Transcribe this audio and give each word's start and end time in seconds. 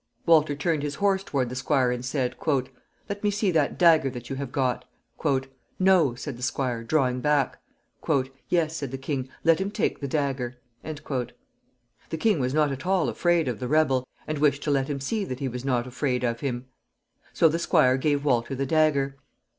Walter 0.25 0.55
turned 0.55 0.81
his 0.81 0.95
horse 0.95 1.23
toward 1.23 1.49
the 1.49 1.55
squire 1.55 1.91
and 1.91 2.03
said, 2.03 2.35
"Let 3.07 3.23
me 3.23 3.29
see 3.29 3.51
that 3.51 3.77
dagger 3.77 4.09
that 4.09 4.31
you 4.31 4.35
have 4.37 4.51
got." 4.51 4.83
"No," 5.77 6.15
said 6.15 6.39
the 6.39 6.41
squire, 6.41 6.83
drawing 6.83 7.21
back. 7.21 7.59
"Yes," 8.49 8.75
said 8.75 8.89
the 8.89 8.97
king, 8.97 9.29
"let 9.43 9.61
him 9.61 9.69
take 9.69 9.99
the 9.99 10.07
dagger." 10.07 10.57
The 10.83 12.17
king 12.19 12.39
was 12.39 12.51
not 12.51 12.71
at 12.71 12.87
all 12.87 13.09
afraid 13.09 13.47
of 13.47 13.59
the 13.59 13.67
rebel, 13.67 14.07
and 14.25 14.39
wished 14.39 14.63
to 14.63 14.71
let 14.71 14.87
him 14.89 14.99
see 14.99 15.23
that 15.23 15.37
he 15.39 15.47
was 15.47 15.63
not 15.63 15.85
afraid 15.85 16.23
of 16.23 16.39
him. 16.39 16.65
So 17.31 17.47
the 17.47 17.59
squire 17.59 17.97
gave 17.97 18.25
Walter 18.25 18.55
the 18.55 18.65
dagger. 18.65 19.19